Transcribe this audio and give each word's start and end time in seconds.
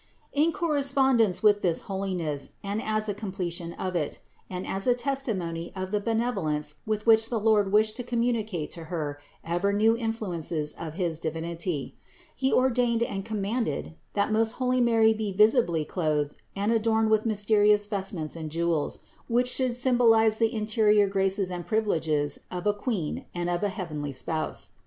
76. 0.33 0.47
In 0.47 0.51
correspondence 0.51 1.43
with 1.43 1.61
this 1.61 1.81
holiness, 1.81 2.53
and 2.63 2.81
as 2.81 3.07
a 3.07 3.13
completion 3.13 3.73
of 3.73 3.95
it, 3.95 4.17
and 4.49 4.65
as 4.65 4.87
a 4.87 4.95
testimony 4.95 5.71
of 5.75 5.91
the 5.91 5.99
benevolence 5.99 6.73
with 6.87 7.05
which 7.05 7.29
the 7.29 7.39
Lord 7.39 7.71
wished 7.71 7.97
to 7.97 8.03
communicate 8.03 8.71
to 8.71 8.85
Her 8.85 9.19
ever 9.43 9.71
new 9.71 9.95
influences 9.95 10.73
of 10.73 10.95
his 10.95 11.19
Divinity, 11.19 11.93
He 12.35 12.51
ordained 12.51 13.03
and 13.03 13.23
com 13.23 13.43
manded, 13.43 13.93
that 14.15 14.31
most 14.31 14.53
holy 14.53 14.81
Mary 14.81 15.13
be 15.13 15.31
visibly 15.31 15.85
clothed 15.85 16.37
and 16.55 16.71
adorned 16.71 17.11
with 17.11 17.27
mysterious 17.27 17.85
vestments 17.85 18.35
and 18.35 18.49
jewels, 18.49 19.01
which 19.27 19.49
should 19.49 19.73
symbolize 19.73 20.39
the 20.39 20.51
interior 20.51 21.07
graces 21.07 21.51
and 21.51 21.67
privileges 21.67 22.39
of 22.49 22.65
a 22.65 22.73
Queen 22.73 23.25
and 23.35 23.51
of 23.51 23.61
a 23.61 23.69
heavenly 23.69 24.11
Spouse. 24.11 24.69